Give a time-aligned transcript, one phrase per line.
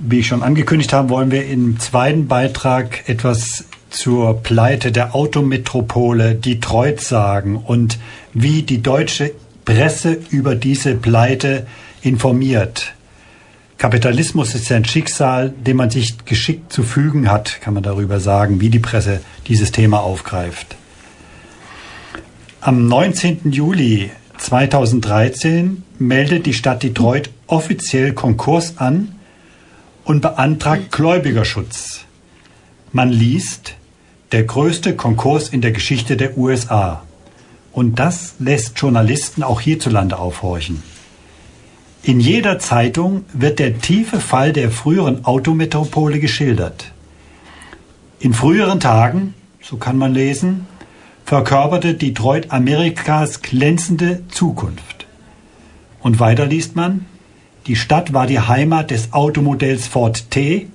[0.00, 6.36] Wie ich schon angekündigt habe, wollen wir im zweiten Beitrag etwas zur Pleite der Autometropole
[6.36, 7.98] Detroit sagen und
[8.32, 9.32] wie die deutsche
[9.64, 11.66] Presse über diese Pleite
[12.02, 12.94] informiert.
[13.76, 18.60] Kapitalismus ist ein Schicksal, dem man sich geschickt zu fügen hat, kann man darüber sagen,
[18.60, 20.76] wie die Presse dieses Thema aufgreift.
[22.60, 23.50] Am 19.
[23.50, 29.17] Juli 2013 meldet die Stadt Detroit offiziell Konkurs an
[30.08, 32.06] und beantragt Gläubigerschutz.
[32.92, 33.74] Man liest,
[34.32, 37.02] der größte Konkurs in der Geschichte der USA.
[37.72, 40.82] Und das lässt Journalisten auch hierzulande aufhorchen.
[42.02, 46.90] In jeder Zeitung wird der tiefe Fall der früheren Autometropole geschildert.
[48.18, 50.66] In früheren Tagen, so kann man lesen,
[51.26, 55.06] verkörperte Detroit Amerikas glänzende Zukunft.
[56.00, 57.04] Und weiter liest man,
[57.68, 60.68] die Stadt war die Heimat des Automodells Ford T,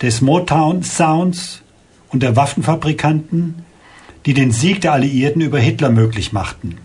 [0.00, 1.62] des Motown Sounds
[2.10, 3.64] und der Waffenfabrikanten,
[4.24, 6.78] die den Sieg der Alliierten über Hitler möglich machten.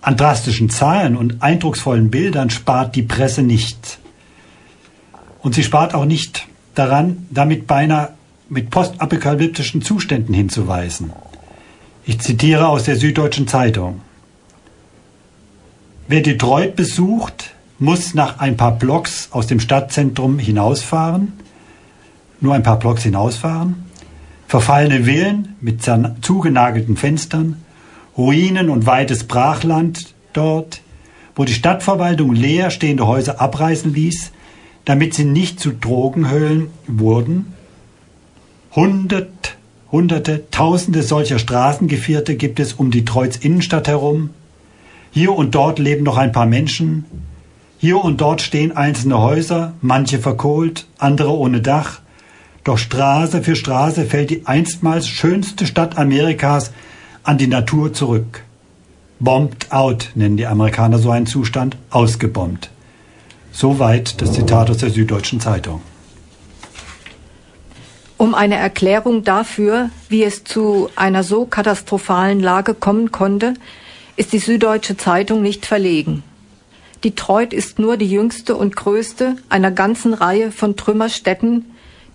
[0.00, 3.98] An drastischen Zahlen und eindrucksvollen Bildern spart die Presse nicht.
[5.42, 8.14] Und sie spart auch nicht daran, damit beinahe
[8.48, 11.12] mit postapokalyptischen Zuständen hinzuweisen.
[12.06, 14.00] Ich zitiere aus der Süddeutschen Zeitung.
[16.12, 21.34] Wer Detroit besucht, muss nach ein paar Blocks aus dem Stadtzentrum hinausfahren,
[22.40, 23.84] nur ein paar Blocks hinausfahren,
[24.48, 25.88] verfallene Villen mit
[26.20, 27.62] zugenagelten Fenstern,
[28.18, 30.80] Ruinen und weites Brachland dort,
[31.36, 34.32] wo die Stadtverwaltung leer stehende Häuser abreißen ließ,
[34.86, 37.54] damit sie nicht zu Drogenhöhlen wurden.
[38.74, 39.56] Hundert,
[39.92, 44.30] hunderte, tausende solcher Straßengevierte gibt es um Detroits Innenstadt herum.
[45.12, 47.04] Hier und dort leben noch ein paar Menschen.
[47.78, 52.00] Hier und dort stehen einzelne Häuser, manche verkohlt, andere ohne Dach.
[52.62, 56.72] Doch Straße für Straße fällt die einstmals schönste Stadt Amerikas
[57.22, 58.44] an die Natur zurück.
[59.18, 62.70] Bombed out nennen die Amerikaner so einen Zustand, ausgebombt.
[63.52, 65.82] Soweit das Zitat aus der Süddeutschen Zeitung.
[68.16, 73.54] Um eine Erklärung dafür, wie es zu einer so katastrophalen Lage kommen konnte,
[74.20, 76.22] ist die Süddeutsche Zeitung nicht verlegen.
[77.04, 81.64] Detroit ist nur die jüngste und größte einer ganzen Reihe von Trümmerstädten,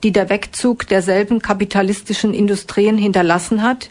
[0.03, 3.89] die der Wegzug derselben kapitalistischen Industrien hinterlassen hat,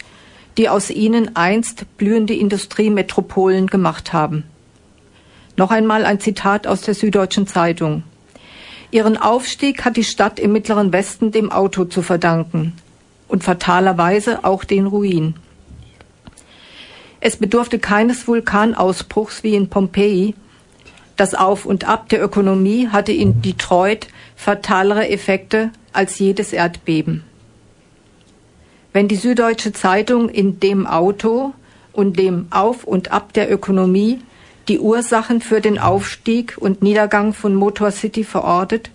[0.58, 4.44] die aus ihnen einst blühende Industriemetropolen gemacht haben.
[5.56, 8.04] Noch einmal ein Zitat aus der Süddeutschen Zeitung.
[8.92, 12.74] Ihren Aufstieg hat die Stadt im mittleren Westen dem Auto zu verdanken
[13.26, 15.34] und fatalerweise auch den Ruin.
[17.26, 20.34] Es bedurfte keines Vulkanausbruchs wie in Pompeji.
[21.16, 27.24] Das Auf und Ab der Ökonomie hatte in Detroit fatalere Effekte als jedes Erdbeben.
[28.92, 31.54] Wenn die Süddeutsche Zeitung in dem Auto
[31.94, 34.18] und dem Auf und Ab der Ökonomie
[34.68, 38.91] die Ursachen für den Aufstieg und Niedergang von Motor City verortet,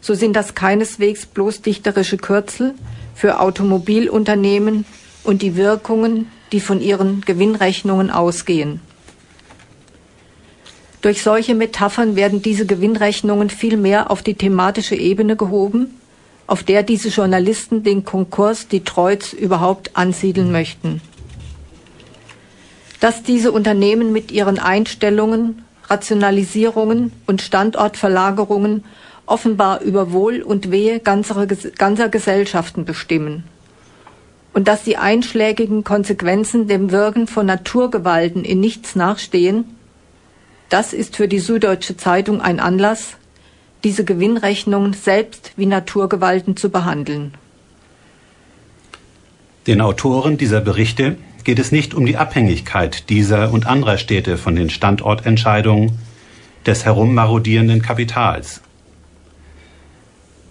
[0.00, 2.74] so sind das keineswegs bloß dichterische Kürzel
[3.14, 4.86] für Automobilunternehmen
[5.22, 8.80] und die Wirkungen, die von ihren Gewinnrechnungen ausgehen.
[11.02, 16.00] Durch solche Metaphern werden diese Gewinnrechnungen vielmehr auf die thematische Ebene gehoben
[16.50, 21.00] auf der diese Journalisten den Konkurs Detroits überhaupt ansiedeln möchten.
[22.98, 28.84] Dass diese Unternehmen mit ihren Einstellungen, Rationalisierungen und Standortverlagerungen
[29.26, 33.44] offenbar über Wohl und Wehe ganzer, ganzer Gesellschaften bestimmen.
[34.52, 39.64] Und dass die einschlägigen Konsequenzen dem Wirken von Naturgewalten in nichts nachstehen,
[40.68, 43.16] das ist für die Süddeutsche Zeitung ein Anlass,
[43.84, 47.34] diese Gewinnrechnungen selbst wie Naturgewalten zu behandeln.
[49.66, 54.56] Den Autoren dieser Berichte geht es nicht um die Abhängigkeit dieser und anderer Städte von
[54.56, 55.98] den Standortentscheidungen
[56.66, 58.60] des herummarodierenden Kapitals.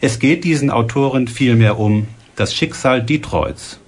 [0.02, 3.80] Es geht diesen Autoren vielmehr um das Schicksal Detroits.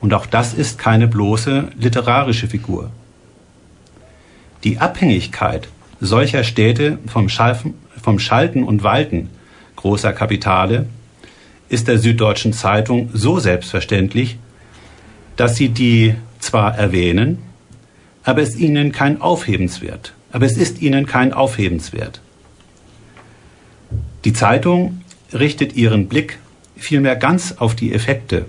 [0.00, 2.90] Und auch das ist keine bloße literarische Figur.
[4.64, 5.68] Die Abhängigkeit
[6.00, 9.30] solcher Städte vom, Schalfen, vom Schalten und Walten
[9.76, 10.86] großer Kapitale
[11.68, 14.38] ist der Süddeutschen Zeitung so selbstverständlich,
[15.36, 17.38] dass sie die zwar erwähnen,
[18.24, 20.14] aber es ihnen kein Aufhebenswert.
[20.32, 22.20] Aber es ist ihnen kein Aufhebenswert.
[24.24, 25.02] Die Zeitung
[25.32, 26.38] richtet ihren Blick
[26.76, 28.46] vielmehr ganz auf die Effekte,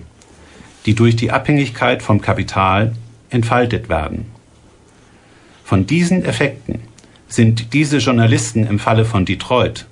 [0.86, 2.94] die durch die Abhängigkeit vom Kapital
[3.30, 4.26] entfaltet werden.
[5.64, 6.80] Von diesen Effekten
[7.28, 9.86] sind diese Journalisten im Falle von Detroit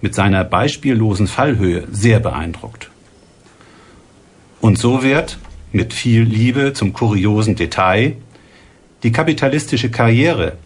[0.00, 2.90] mit seiner beispiellosen Fallhöhe sehr beeindruckt.
[4.60, 5.38] Und so wird,
[5.72, 8.16] mit viel Liebe zum kuriosen Detail,
[9.02, 10.56] die kapitalistische Karriere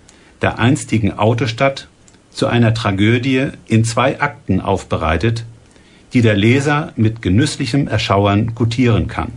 [0.43, 1.89] der einstigen Autostadt
[2.31, 5.45] zu einer Tragödie in zwei Akten aufbereitet,
[6.13, 9.33] die der Leser mit genüsslichem Erschauern gutieren kann.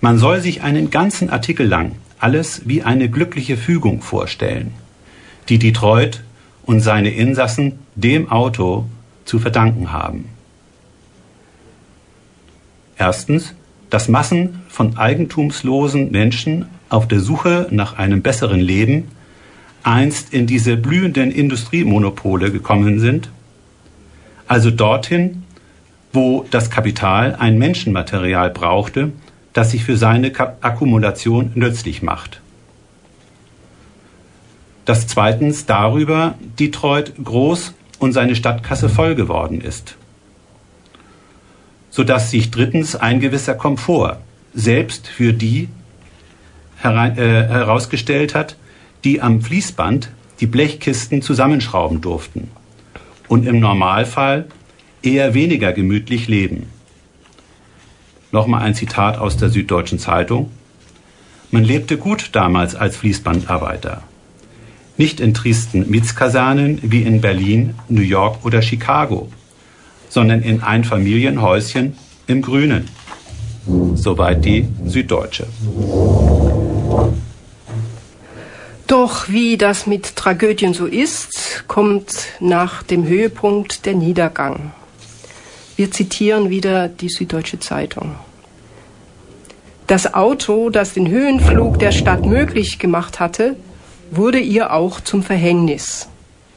[0.00, 4.72] Man soll sich einen ganzen Artikel lang alles wie eine glückliche Fügung vorstellen,
[5.48, 6.22] die Detroit
[6.64, 8.86] und seine Insassen dem Auto
[9.24, 10.26] zu verdanken haben.
[12.96, 13.54] Erstens,
[13.90, 19.08] dass Massen von eigentumslosen Menschen auf der Suche nach einem besseren Leben
[19.82, 23.30] einst in diese blühenden Industriemonopole gekommen sind,
[24.46, 25.44] also dorthin,
[26.12, 29.12] wo das Kapital ein Menschenmaterial brauchte,
[29.52, 32.40] das sich für seine Akkumulation nützlich macht.
[34.84, 39.96] Dass zweitens darüber Detroit groß und seine Stadtkasse voll geworden ist.
[41.90, 44.18] Sodass sich drittens ein gewisser Komfort
[44.54, 45.68] selbst für die
[46.76, 48.56] herein, äh, herausgestellt hat,
[49.04, 50.10] die am Fließband
[50.40, 52.50] die Blechkisten zusammenschrauben durften
[53.28, 54.46] und im Normalfall
[55.02, 56.66] eher weniger gemütlich leben.
[58.30, 60.50] Nochmal ein Zitat aus der Süddeutschen Zeitung.
[61.50, 64.02] Man lebte gut damals als Fließbandarbeiter.
[64.98, 69.30] Nicht in tristen Mietskasernen wie in Berlin, New York oder Chicago,
[70.10, 71.96] sondern in Einfamilienhäuschen
[72.26, 72.88] im Grünen.
[73.94, 75.46] Soweit die Süddeutsche.
[78.86, 84.72] Doch wie das mit Tragödien so ist, kommt nach dem Höhepunkt der Niedergang.
[85.78, 88.16] Wir zitieren wieder die Süddeutsche Zeitung.
[89.86, 93.54] Das Auto, das den Höhenflug der Stadt möglich gemacht hatte,
[94.10, 96.08] wurde ihr auch zum Verhängnis.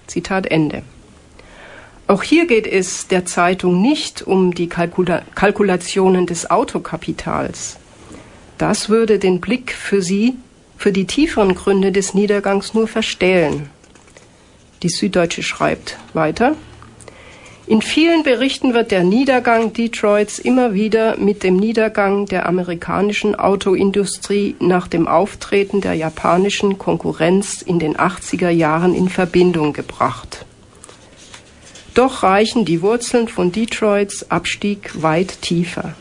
[0.07, 0.81] Zitat Ende.
[2.07, 7.77] Auch hier geht es der Zeitung nicht um die Kalkula Kalkulationen des Autokapitals.
[8.57, 10.33] Das würde den Blick für sie
[10.77, 13.69] für die tieferen Gründe des Niedergangs nur verstellen.
[14.81, 16.55] Die Süddeutsche schreibt weiter.
[17.67, 24.55] In vielen Berichten wird der Niedergang Detroits immer wieder mit dem Niedergang der amerikanischen Autoindustrie
[24.59, 30.45] nach dem Auftreten der japanischen Konkurrenz in den 80er Jahren in Verbindung gebracht.
[31.93, 35.93] Doch reichen die Wurzeln von Detroits Abstieg weit tiefer.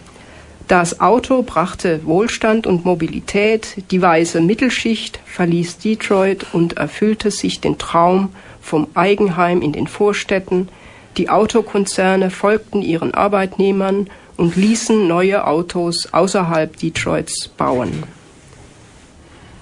[0.66, 7.76] Das Auto brachte Wohlstand und Mobilität, die weiße Mittelschicht verließ Detroit und erfüllte sich den
[7.76, 8.30] Traum
[8.62, 10.68] vom Eigenheim in den Vorstädten,
[11.16, 18.04] die Autokonzerne folgten ihren Arbeitnehmern und ließen neue Autos außerhalb Detroits bauen.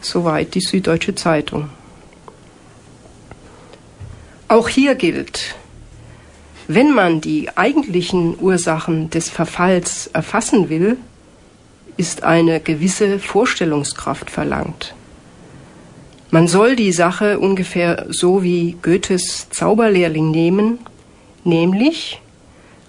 [0.00, 1.70] Soweit die Süddeutsche Zeitung.
[4.46, 5.56] Auch hier gilt,
[6.68, 10.96] wenn man die eigentlichen Ursachen des Verfalls erfassen will,
[11.96, 14.94] ist eine gewisse Vorstellungskraft verlangt.
[16.30, 20.78] Man soll die Sache ungefähr so wie Goethes Zauberlehrling nehmen
[21.48, 22.20] nämlich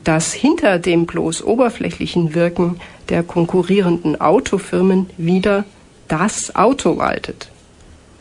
[0.03, 2.79] dass hinter dem bloß oberflächlichen Wirken
[3.09, 5.65] der konkurrierenden Autofirmen wieder
[6.07, 7.50] das Auto waltet,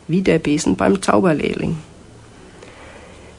[0.06, 1.78] wie der Besen beim Zauberlehrling.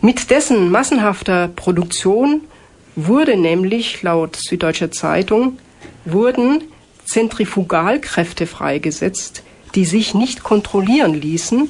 [0.02, 2.42] Mit dessen massenhafter Produktion
[2.96, 5.60] wurde nämlich laut Süddeutscher Zeitung
[6.06, 6.64] wurden
[7.06, 9.44] Zentrifugalkräfte freigesetzt,
[9.76, 11.70] die sich nicht kontrollieren ließen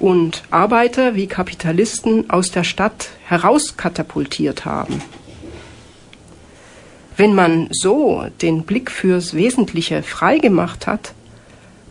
[0.00, 5.00] und Arbeiter wie Kapitalisten aus der Stadt herauskatapultiert haben.
[7.16, 11.12] Wenn man so den Blick fürs Wesentliche freigemacht hat,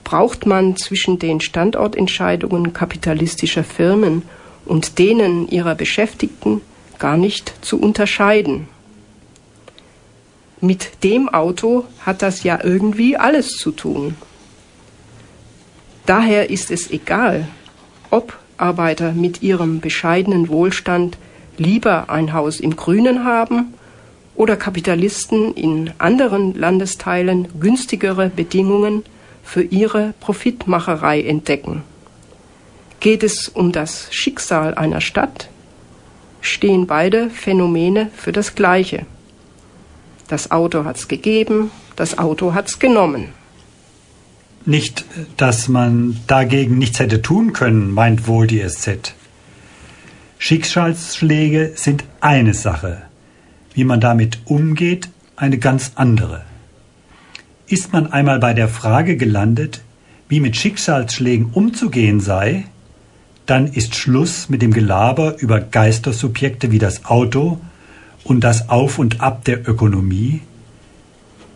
[0.03, 4.23] braucht man zwischen den Standortentscheidungen kapitalistischer Firmen
[4.65, 6.61] und denen ihrer Beschäftigten
[6.97, 8.67] gar nicht zu unterscheiden.
[10.61, 14.15] Mit dem Auto hat das ja irgendwie alles zu tun.
[16.07, 17.47] Daher ist es egal,
[18.11, 21.17] ob Arbeiter mit ihrem bescheidenen Wohlstand
[21.57, 23.73] lieber ein Haus im Grünen haben
[24.35, 29.03] oder Kapitalisten in anderen Landesteilen günstigere Bedingungen
[29.43, 31.83] für ihre Profitmacherei entdecken.
[32.99, 35.49] Geht es um das Schicksal einer Stadt,
[36.41, 39.05] stehen beide Phänomene für das Gleiche.
[40.27, 43.29] Das Auto hat's gegeben, das Auto hat's genommen.
[44.65, 45.05] Nicht,
[45.37, 49.15] dass man dagegen nichts hätte tun können, meint wohl die SZ.
[50.37, 53.01] Schicksalsschläge sind eine Sache,
[53.73, 56.43] wie man damit umgeht, eine ganz andere.
[57.67, 59.81] Ist man einmal bei der Frage gelandet,
[60.27, 62.65] wie mit Schicksalsschlägen umzugehen sei,
[63.45, 67.59] dann ist Schluss mit dem Gelaber über Geistersubjekte wie das Auto
[68.23, 70.41] und das Auf und Ab der Ökonomie.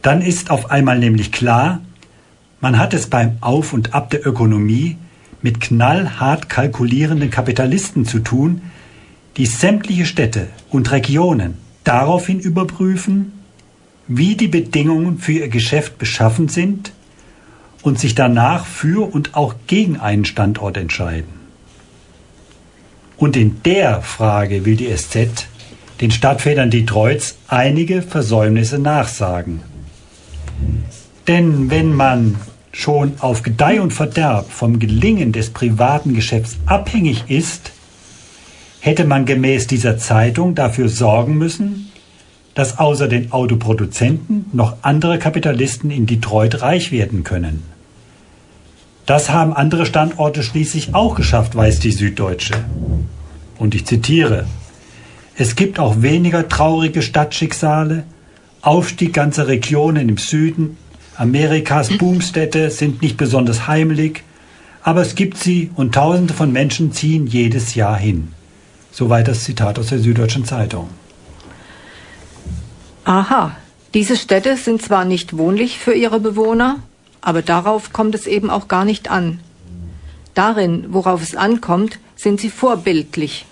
[0.02, 1.82] Dann ist auf einmal nämlich klar,
[2.64, 4.96] man hat es beim Auf und Ab der Ökonomie
[5.42, 8.62] mit knallhart kalkulierenden Kapitalisten zu tun,
[9.36, 13.34] die sämtliche Städte und Regionen daraufhin überprüfen,
[14.08, 16.94] wie die Bedingungen für ihr Geschäft beschaffen sind
[17.82, 21.34] und sich danach für und auch gegen einen Standort entscheiden.
[23.18, 25.48] Und in der Frage will die SZ
[26.00, 29.60] den Stadtvätern Detroits einige Versäumnisse nachsagen.
[31.28, 32.38] Denn wenn man
[32.74, 37.72] schon auf Gedeih und Verderb vom Gelingen des privaten Geschäfts abhängig ist,
[38.82, 41.92] hätte man gemäß dieser Zeitung dafür sorgen müssen,
[42.56, 47.64] dass außer den Autoproduzenten noch andere Kapitalisten in Detroit reich werden können.
[49.06, 52.56] Das haben andere Standorte schließlich auch geschafft, weiß die Süddeutsche.
[53.58, 54.46] Und ich zitiere,
[55.36, 58.04] es gibt auch weniger traurige Stadtschicksale,
[58.62, 60.78] Aufstieg ganzer Regionen im Süden,
[61.16, 64.24] Amerikas Boomstädte sind nicht besonders heimelig,
[64.82, 68.34] aber es gibt sie und Tausende von Menschen ziehen jedes Jahr hin.
[68.92, 70.90] Soweit das Zitat aus der Süddeutschen Zeitung.
[73.06, 73.56] Aha,
[73.94, 76.78] diese Städte sind zwar nicht wohnlich für ihre Bewohner,
[77.22, 79.40] aber darauf kommt es eben auch gar nicht an.
[80.34, 83.46] Darin, worauf es ankommt, sind sie vorbildlich.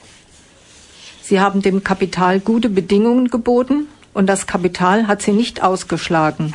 [1.22, 6.54] Sie haben dem Kapital gute Bedingungen geboten und das Kapital hat sie nicht ausgeschlagen.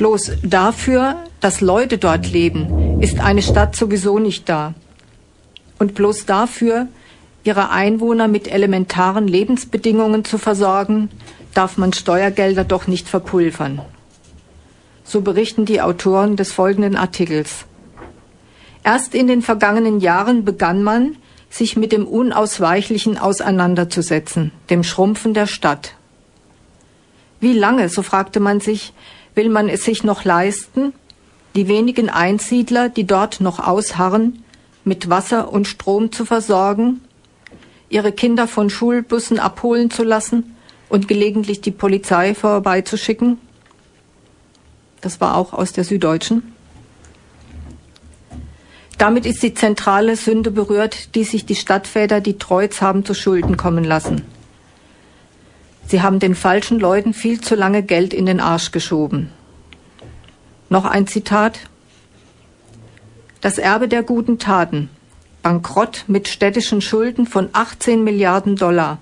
[0.00, 4.72] Bloß dafür, dass Leute dort leben, ist eine Stadt sowieso nicht da.
[5.78, 6.88] Und bloß dafür,
[7.44, 11.10] ihre Einwohner mit elementaren Lebensbedingungen zu versorgen,
[11.52, 13.82] darf man Steuergelder doch nicht verpulvern.
[15.04, 17.66] So berichten die Autoren des folgenden Artikels.
[18.82, 21.16] Erst in den vergangenen Jahren begann man,
[21.50, 25.92] sich mit dem Unausweichlichen auseinanderzusetzen, dem Schrumpfen der Stadt.
[27.38, 28.94] Wie lange, so fragte man sich,
[29.34, 30.92] will man es sich noch leisten,
[31.54, 34.44] die wenigen Einsiedler, die dort noch ausharren,
[34.84, 37.00] mit Wasser und Strom zu versorgen
[37.90, 40.56] ihre Kinder von Schulbussen abholen zu lassen
[40.88, 43.38] und gelegentlich die Polizei vorbeizuschicken.
[45.00, 46.54] Das war auch aus der Süddeutschen.
[48.96, 53.56] Damit ist die zentrale Sünde berührt, die sich die Stadtväter die Treuz haben zu Schulden
[53.56, 54.22] kommen lassen.
[55.90, 59.32] Sie haben den falschen Leuten viel zu lange Geld in den Arsch geschoben.
[60.68, 61.58] Noch ein Zitat.
[63.40, 64.88] Das Erbe der guten Taten,
[65.42, 68.98] Bankrott mit städtischen Schulden von 18 Milliarden Dollar.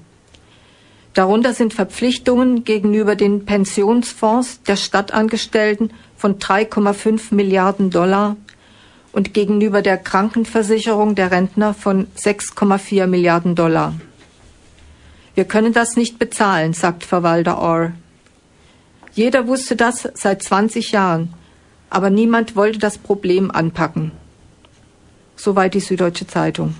[1.12, 8.38] Darunter sind Verpflichtungen gegenüber den Pensionsfonds der Stadtangestellten von 3,5 Milliarden Dollar
[9.12, 13.92] und gegenüber der Krankenversicherung der Rentner von 6,4 Milliarden Dollar.
[15.38, 17.92] Wir können das nicht bezahlen, sagt Verwalter Orr.
[19.12, 21.32] Jeder wusste das seit 20 Jahren,
[21.90, 24.10] aber niemand wollte das Problem anpacken.
[25.36, 26.74] Soweit die Süddeutsche Zeitung.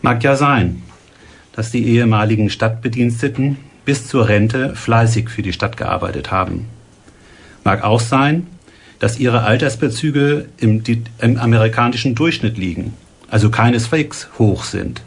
[0.00, 0.80] Mag ja sein,
[1.54, 6.68] dass die ehemaligen Stadtbediensteten bis zur Rente fleißig für die Stadt gearbeitet haben.
[7.64, 8.46] Mag auch sein,
[9.00, 10.84] dass ihre Altersbezüge im,
[11.18, 12.94] im amerikanischen Durchschnitt liegen,
[13.28, 15.02] also keineswegs hoch sind,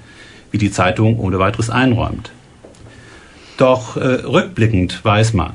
[0.51, 2.31] wie die Zeitung ohne weiteres einräumt.
[3.57, 5.53] Doch äh, rückblickend weiß man,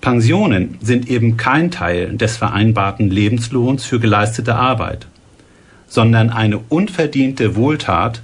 [0.00, 5.08] Pensionen sind eben kein Teil des vereinbarten Lebenslohns für geleistete Arbeit,
[5.88, 8.22] sondern eine unverdiente Wohltat,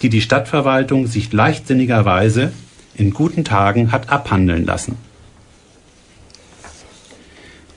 [0.00, 2.52] die die Stadtverwaltung sich leichtsinnigerweise
[2.94, 4.96] in guten Tagen hat abhandeln lassen.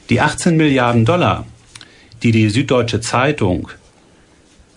[0.09, 1.45] Die 18 Milliarden Dollar,
[2.23, 3.69] die die Süddeutsche Zeitung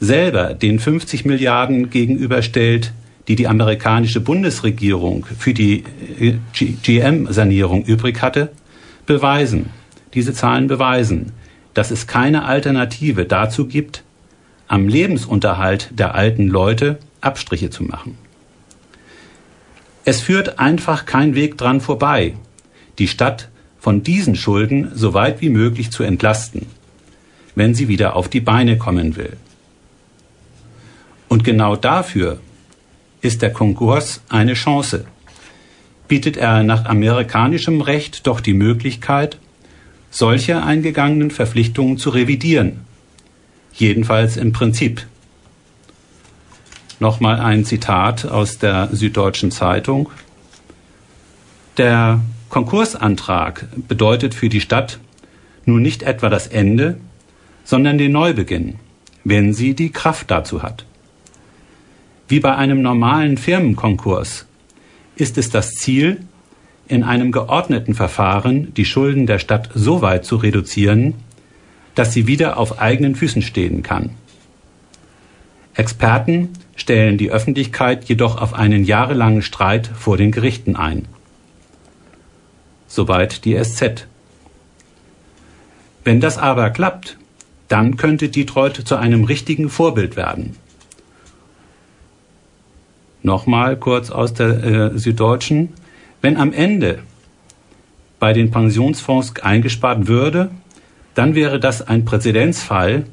[0.01, 2.93] selber den 50 Milliarden gegenüberstellt,
[3.29, 5.85] die die amerikanische Bundesregierung für die
[6.21, 8.51] äh, GM-Sanierung übrig hatte,
[9.07, 9.71] beweisen,
[10.15, 11.33] diese Zahlen beweisen,
[11.75, 14.03] dass es keine Alternative dazu gibt,
[14.69, 18.17] am Lebensunterhalt der alten Leute Abstriche zu machen.
[20.05, 22.35] Es führt einfach kein Weg dran vorbei,
[22.99, 23.49] die Stadt
[23.79, 26.67] von diesen Schulden so weit wie möglich zu entlasten,
[27.55, 29.37] wenn sie wieder auf die Beine kommen will.
[31.37, 32.39] Und genau dafür
[33.21, 35.05] ist der Konkurs eine Chance.
[36.09, 39.37] Bietet er nach amerikanischem Recht doch die Möglichkeit,
[40.11, 42.87] solche eingegangenen Verpflichtungen zu revidieren.
[43.75, 45.07] Jedenfalls im Prinzip.
[47.01, 50.09] Nochmal ein Zitat aus der Süddeutschen Zeitung.
[51.77, 55.01] Der Konkursantrag bedeutet für die Stadt
[55.67, 56.99] nun nicht etwa das Ende,
[57.63, 58.77] sondern den Neubeginn,
[59.23, 60.87] wenn sie die Kraft dazu hat.
[62.29, 64.47] Wie bei einem normalen Firmenkonkurs
[65.15, 66.23] ist es das Ziel,
[66.89, 71.15] in einem geordneten Verfahren die Schulden der Stadt so weit zu reduzieren,
[71.95, 74.11] dass sie wieder auf eigenen Füßen stehen kann.
[75.75, 81.07] Experten stellen die Öffentlichkeit jedoch auf einen jahrelangen Streit vor den Gerichten ein.
[82.89, 84.07] Soweit die SZ.
[86.05, 87.19] Wenn das aber klappt,
[87.69, 90.57] dann könnte Detroit zu einem richtigen Vorbild werden.
[93.23, 95.73] Nochmal kurz aus der äh, Süddeutschen.
[96.21, 97.01] Wenn am Ende
[98.19, 100.51] bei den Pensionsfonds eingespart würde,
[101.15, 103.07] dann wäre das ein Präzedenzfall,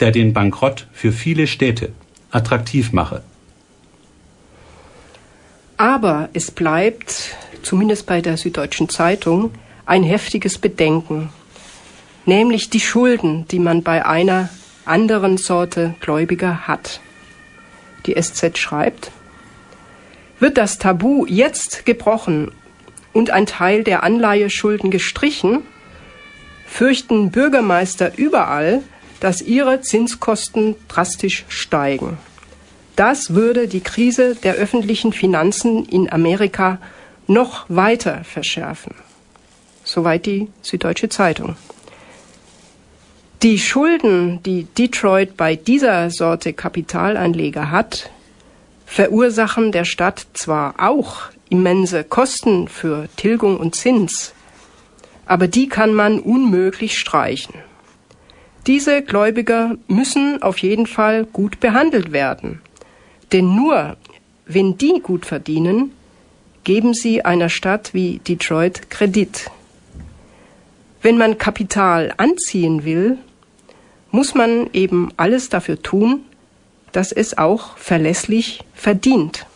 [0.00, 1.90] der den Bankrott für viele Städte
[2.30, 3.22] attraktiv mache.
[5.76, 9.52] Aber es bleibt, zumindest bei der Süddeutschen Zeitung,
[9.86, 11.30] ein heftiges Bedenken,
[12.26, 14.50] nämlich die Schulden, die man bei einer
[14.84, 17.00] anderen Sorte Gläubiger hat.
[18.06, 19.12] Die SZ schreibt,
[20.40, 22.52] wird das Tabu jetzt gebrochen
[23.12, 25.62] und ein Teil der Anleiheschulden gestrichen,
[26.66, 28.82] fürchten Bürgermeister überall,
[29.20, 32.18] dass ihre Zinskosten drastisch steigen.
[32.94, 36.78] Das würde die Krise der öffentlichen Finanzen in Amerika
[37.26, 38.94] noch weiter verschärfen.
[39.84, 41.56] Soweit die Süddeutsche Zeitung.
[43.42, 48.10] Die Schulden, die Detroit bei dieser Sorte Kapitalanleger hat,
[48.88, 54.32] verursachen der Stadt zwar auch immense Kosten für Tilgung und Zins,
[55.26, 57.54] aber die kann man unmöglich streichen.
[58.66, 62.60] Diese Gläubiger müssen auf jeden Fall gut behandelt werden.
[63.30, 63.96] Denn nur
[64.46, 65.92] wenn die gut verdienen,
[66.64, 69.50] geben sie einer Stadt wie Detroit Kredit.
[71.02, 73.18] Wenn man Kapital anziehen will,
[74.10, 76.24] muss man eben alles dafür tun,
[76.92, 79.46] dass es auch verlässlich verdient.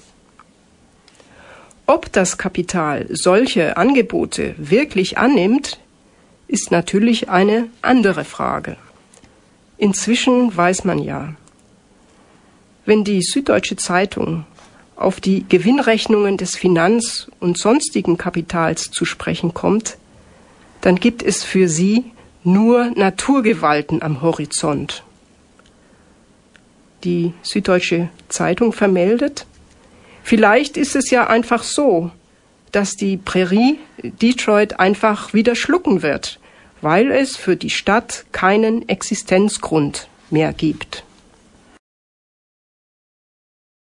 [1.87, 5.79] Ob das Kapital solche Angebote wirklich annimmt,
[6.49, 8.77] ist natürlich eine andere Frage.
[9.79, 11.35] Inzwischen weiß man ja,
[12.85, 14.45] wenn die Süddeutsche Zeitung
[14.97, 19.97] auf die Gewinnrechnungen des Finanz- und sonstigen Kapitals zu sprechen kommt,
[20.81, 22.05] dann gibt es für sie
[22.45, 25.05] nur Naturgewalten am Horizont.
[27.05, 29.47] Die Süddeutsche Zeitung vermeldet,
[30.23, 32.11] vielleicht ist es ja einfach so,
[32.71, 36.41] dass die Prärie Detroit einfach wieder schlucken wird,
[36.81, 41.05] weil es für die Stadt keinen Existenzgrund mehr gibt.